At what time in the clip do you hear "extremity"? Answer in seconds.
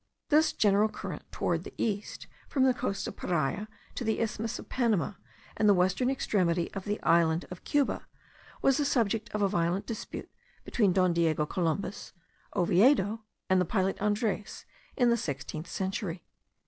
6.09-6.73